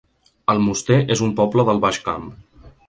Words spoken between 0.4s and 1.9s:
Almoster es un poble del